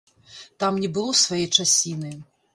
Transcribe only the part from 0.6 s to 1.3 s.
Там не было